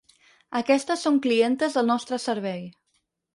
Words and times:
Aquestes 0.59 1.03
són 1.07 1.19
clientes 1.25 1.77
del 1.79 1.87
nostre 1.93 2.19
servei. 2.25 2.65